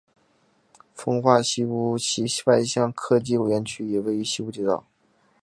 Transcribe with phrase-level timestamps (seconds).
[0.95, 1.95] 奉化西坞
[2.47, 4.83] 外向科技园区也位于西坞街道。